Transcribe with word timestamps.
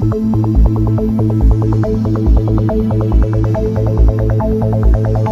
Thank 0.00 0.24
you. 5.18 5.29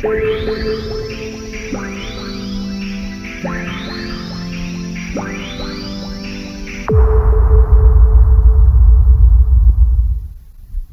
free 0.00 0.97